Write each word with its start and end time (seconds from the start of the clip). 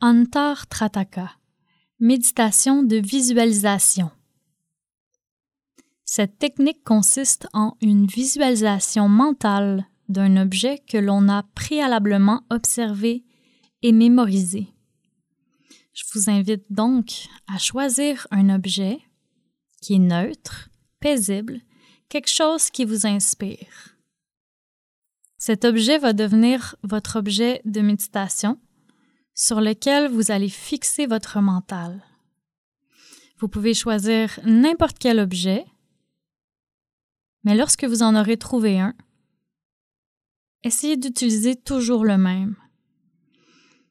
Antar 0.00 0.68
Trataka, 0.68 1.32
méditation 1.98 2.84
de 2.84 2.98
visualisation. 2.98 4.12
Cette 6.04 6.38
technique 6.38 6.84
consiste 6.84 7.48
en 7.52 7.76
une 7.80 8.06
visualisation 8.06 9.08
mentale 9.08 9.88
d'un 10.08 10.36
objet 10.36 10.78
que 10.88 10.98
l'on 10.98 11.28
a 11.28 11.42
préalablement 11.56 12.44
observé 12.48 13.24
et 13.82 13.90
mémorisé. 13.90 14.68
Je 15.92 16.04
vous 16.14 16.30
invite 16.30 16.66
donc 16.70 17.26
à 17.52 17.58
choisir 17.58 18.28
un 18.30 18.50
objet 18.50 19.00
qui 19.82 19.94
est 19.94 19.98
neutre, 19.98 20.70
paisible, 21.00 21.60
quelque 22.08 22.30
chose 22.30 22.70
qui 22.70 22.84
vous 22.84 23.04
inspire. 23.04 23.96
Cet 25.38 25.64
objet 25.64 25.98
va 25.98 26.12
devenir 26.12 26.76
votre 26.84 27.18
objet 27.18 27.62
de 27.64 27.80
méditation 27.80 28.60
sur 29.38 29.60
lequel 29.60 30.10
vous 30.10 30.32
allez 30.32 30.48
fixer 30.48 31.06
votre 31.06 31.40
mental. 31.40 32.02
Vous 33.38 33.46
pouvez 33.46 33.72
choisir 33.72 34.40
n'importe 34.44 34.98
quel 34.98 35.20
objet, 35.20 35.64
mais 37.44 37.54
lorsque 37.54 37.84
vous 37.84 38.02
en 38.02 38.16
aurez 38.16 38.36
trouvé 38.36 38.80
un, 38.80 38.94
essayez 40.64 40.96
d'utiliser 40.96 41.54
toujours 41.54 42.04
le 42.04 42.18
même, 42.18 42.56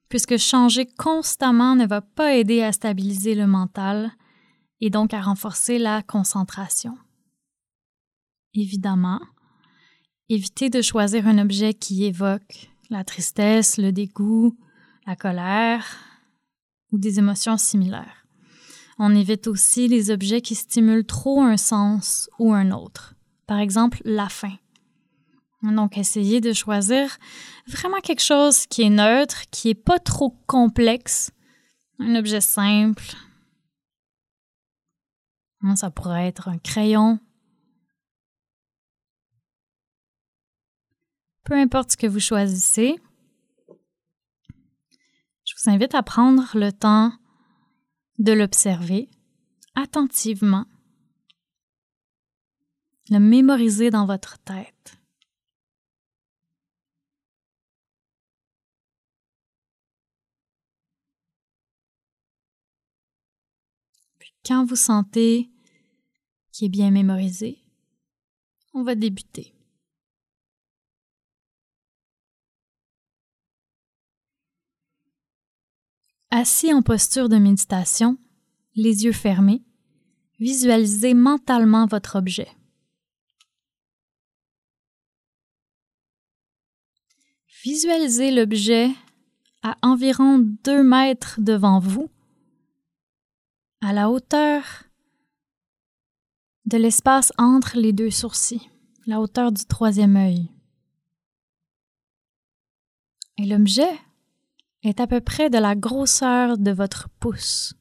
puisque 0.09 0.35
changer 0.35 0.85
constamment 0.85 1.75
ne 1.75 1.87
va 1.87 2.01
pas 2.01 2.35
aider 2.35 2.61
à 2.61 2.73
stabiliser 2.73 3.33
le 3.33 3.47
mental 3.47 4.11
et 4.81 4.89
donc 4.89 5.13
à 5.13 5.21
renforcer 5.21 5.79
la 5.79 6.03
concentration. 6.03 6.97
Évidemment, 8.53 9.21
évitez 10.27 10.69
de 10.69 10.81
choisir 10.81 11.25
un 11.25 11.37
objet 11.37 11.73
qui 11.73 12.03
évoque 12.03 12.69
la 12.89 13.05
tristesse, 13.05 13.77
le 13.77 13.93
dégoût, 13.93 14.57
la 15.07 15.15
colère 15.15 15.85
ou 16.91 16.97
des 16.99 17.17
émotions 17.17 17.57
similaires. 17.57 18.27
On 18.99 19.15
évite 19.15 19.47
aussi 19.47 19.87
les 19.87 20.11
objets 20.11 20.41
qui 20.41 20.53
stimulent 20.53 21.05
trop 21.05 21.41
un 21.41 21.55
sens 21.55 22.29
ou 22.39 22.53
un 22.53 22.71
autre. 22.71 23.15
Par 23.45 23.59
exemple, 23.59 24.01
la 24.03 24.27
faim. 24.27 24.57
Donc, 25.63 25.97
essayez 25.97 26.41
de 26.41 26.53
choisir 26.53 27.17
vraiment 27.67 27.99
quelque 27.99 28.21
chose 28.21 28.65
qui 28.67 28.83
est 28.83 28.89
neutre, 28.89 29.43
qui 29.49 29.69
n'est 29.69 29.75
pas 29.75 29.99
trop 29.99 30.31
complexe, 30.45 31.31
un 31.99 32.15
objet 32.15 32.41
simple. 32.41 33.15
Ça 35.75 35.89
pourrait 35.89 36.27
être 36.27 36.47
un 36.47 36.57
crayon. 36.57 37.19
Peu 41.43 41.55
importe 41.55 41.91
ce 41.91 41.97
que 41.97 42.07
vous 42.07 42.19
choisissez, 42.19 42.99
je 45.67 45.71
vous 45.71 45.75
invite 45.75 45.95
à 45.95 46.03
prendre 46.03 46.57
le 46.57 46.71
temps 46.71 47.11
de 48.19 48.31
l'observer 48.31 49.09
attentivement, 49.75 50.65
le 53.09 53.19
mémoriser 53.19 53.89
dans 53.89 54.05
votre 54.05 54.37
tête. 54.39 54.97
Puis 64.19 64.33
quand 64.45 64.63
vous 64.63 64.77
sentez 64.77 65.51
qu'il 66.53 66.67
est 66.67 66.69
bien 66.69 66.91
mémorisé, 66.91 67.59
on 68.73 68.83
va 68.83 68.95
débuter. 68.95 69.56
Assis 76.29 76.73
en 76.73 76.81
posture 76.81 77.29
de 77.29 77.37
méditation, 77.37 78.17
les 78.75 79.05
yeux 79.05 79.13
fermés, 79.13 79.63
visualisez 80.39 81.13
mentalement 81.13 81.85
votre 81.85 82.17
objet. 82.17 82.49
Visualisez 87.63 88.31
l'objet 88.31 88.89
à 89.63 89.77
environ 89.81 90.39
2 90.39 90.83
mètres 90.83 91.39
devant 91.39 91.79
vous, 91.79 92.09
à 93.79 93.93
la 93.93 94.09
hauteur 94.09 94.83
de 96.65 96.77
l'espace 96.77 97.31
entre 97.37 97.77
les 97.77 97.93
deux 97.93 98.11
sourcils, 98.11 98.69
la 99.05 99.21
hauteur 99.21 99.53
du 99.53 99.63
troisième 99.65 100.17
œil. 100.17 100.51
Et 103.37 103.45
l'objet 103.45 103.97
est 104.87 104.99
à 104.99 105.07
peu 105.07 105.21
près 105.21 105.49
de 105.49 105.57
la 105.57 105.75
grosseur 105.75 106.57
de 106.57 106.71
votre 106.71 107.09
pouce. 107.19 107.73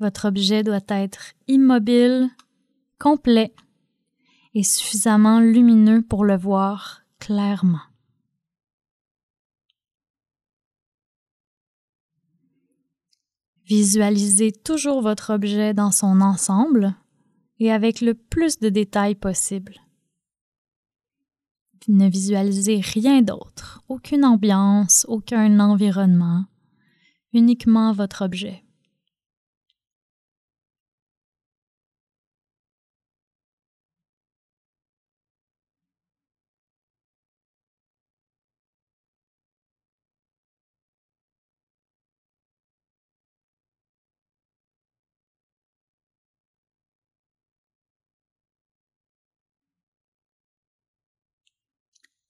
Votre 0.00 0.28
objet 0.28 0.62
doit 0.62 0.80
être 0.88 1.32
immobile, 1.46 2.28
complet 2.98 3.54
et 4.54 4.62
suffisamment 4.62 5.40
lumineux 5.40 6.02
pour 6.02 6.24
le 6.24 6.36
voir 6.36 7.02
clairement. 7.18 7.80
Visualisez 13.66 14.52
toujours 14.52 15.00
votre 15.00 15.32
objet 15.32 15.72
dans 15.72 15.90
son 15.90 16.20
ensemble 16.20 16.94
et 17.60 17.72
avec 17.72 18.00
le 18.02 18.14
plus 18.14 18.58
de 18.58 18.68
détails 18.68 19.14
possible 19.14 19.83
ne 21.88 22.08
visualisez 22.08 22.80
rien 22.80 23.22
d'autre, 23.22 23.82
aucune 23.88 24.24
ambiance, 24.24 25.06
aucun 25.08 25.60
environnement, 25.60 26.44
uniquement 27.32 27.92
votre 27.92 28.24
objet. 28.24 28.63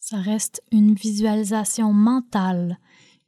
Ça 0.07 0.19
reste 0.19 0.63
une 0.71 0.93
visualisation 0.93 1.95
mentale, 1.95 2.79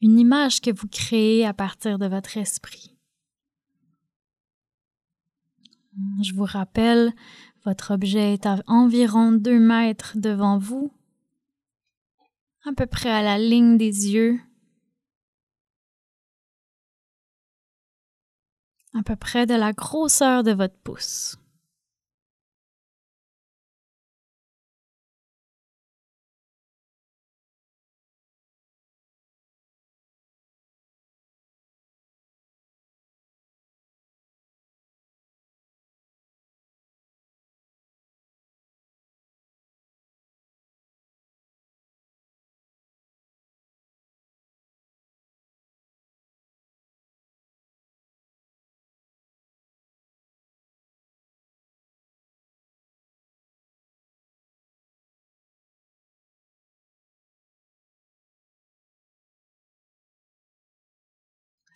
une 0.03 0.19
image 0.19 0.61
que 0.61 0.71
vous 0.71 0.89
créez 0.89 1.47
à 1.47 1.55
partir 1.55 1.99
de 1.99 2.07
votre 2.07 2.37
esprit. 2.37 2.95
Je 6.23 6.35
vous 6.35 6.45
rappelle, 6.45 7.15
votre 7.65 7.95
objet 7.95 8.35
est 8.35 8.45
à 8.45 8.59
environ 8.67 9.33
2 9.33 9.59
mètres 9.59 10.19
devant 10.19 10.59
vous, 10.59 10.93
à 12.67 12.75
peu 12.77 12.85
près 12.85 13.09
à 13.11 13.23
la 13.23 13.39
ligne 13.39 13.79
des 13.79 14.13
yeux, 14.13 14.39
à 18.93 19.03
peu 19.03 19.17
près 19.17 19.47
de 19.47 19.55
la 19.55 19.73
grosseur 19.73 20.43
de 20.43 20.53
votre 20.53 20.77
pouce. 20.81 21.39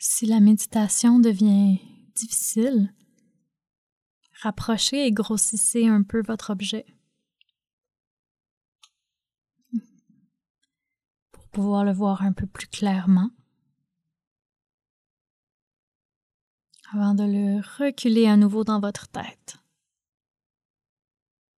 Si 0.02 0.24
la 0.24 0.40
méditation 0.40 1.18
devient 1.18 1.78
difficile, 2.14 2.94
rapprochez 4.40 5.06
et 5.06 5.12
grossissez 5.12 5.86
un 5.86 6.02
peu 6.02 6.22
votre 6.22 6.48
objet 6.48 6.86
pour 11.32 11.46
pouvoir 11.48 11.84
le 11.84 11.92
voir 11.92 12.22
un 12.22 12.32
peu 12.32 12.46
plus 12.46 12.66
clairement 12.66 13.28
avant 16.94 17.12
de 17.12 17.24
le 17.24 17.60
reculer 17.78 18.26
à 18.26 18.38
nouveau 18.38 18.64
dans 18.64 18.80
votre 18.80 19.06
tête. 19.08 19.58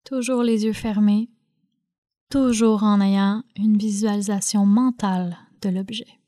Toujours 0.03 0.41
les 0.41 0.63
yeux 0.63 0.73
fermés, 0.73 1.29
toujours 2.31 2.81
en 2.81 3.01
ayant 3.01 3.43
une 3.55 3.77
visualisation 3.77 4.65
mentale 4.65 5.37
de 5.61 5.69
l'objet. 5.69 6.20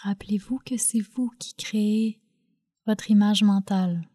Rappelez-vous 0.00 0.58
que 0.64 0.76
c'est 0.76 1.00
vous 1.00 1.30
qui 1.38 1.54
créez 1.54 2.20
votre 2.86 3.10
image 3.10 3.42
mentale. 3.42 4.08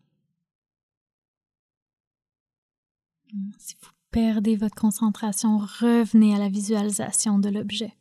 Si 3.58 3.76
vous 3.82 3.92
perdez 4.12 4.56
votre 4.56 4.76
concentration, 4.76 5.58
revenez 5.58 6.36
à 6.36 6.40
la 6.40 6.50
visualisation 6.50 7.40
de 7.40 7.50
l'objet. 7.50 7.94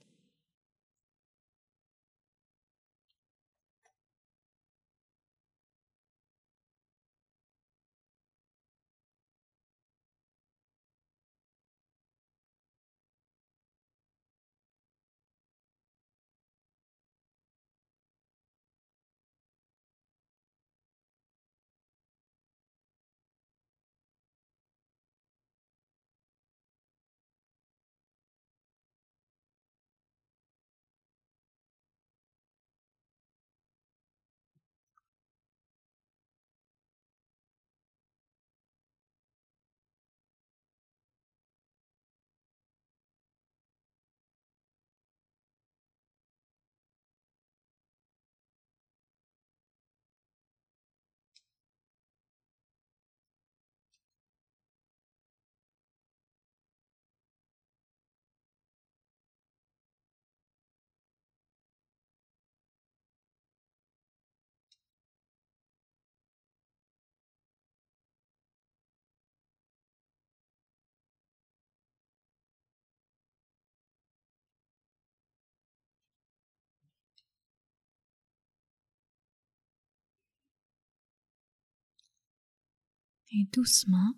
Et 83.33 83.45
doucement, 83.53 84.15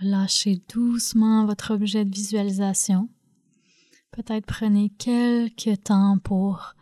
lâchez 0.00 0.62
doucement 0.72 1.46
votre 1.46 1.74
objet 1.74 2.04
de 2.04 2.14
visualisation. 2.14 3.08
Peut-être 4.12 4.46
prenez 4.46 4.90
quelques 4.90 5.82
temps 5.84 6.18
pour 6.18 6.74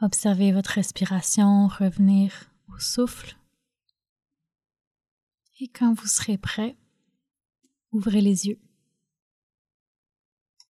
observer 0.00 0.52
votre 0.52 0.70
respiration, 0.70 1.68
revenir 1.68 2.50
au 2.68 2.78
souffle. 2.78 3.36
Et 5.60 5.68
quand 5.68 5.94
vous 5.94 6.06
serez 6.06 6.36
prêt, 6.36 6.76
ouvrez 7.92 8.20
les 8.20 8.48
yeux. 8.48 8.60